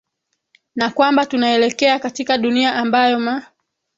[0.75, 3.43] na kwamba tunaelekea katika dunia ambayo ma